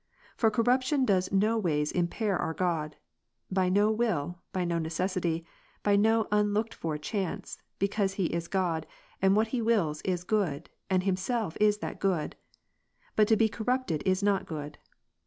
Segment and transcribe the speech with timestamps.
[0.35, 2.95] For corruption does no ways impair our God;
[3.51, 5.45] by no will, by no necessity,
[5.83, 8.87] by no unlooked for chance: because He is God,
[9.21, 12.35] and what He wills is good, and Himself is that good;
[13.15, 14.79] but to be corrupted is not good.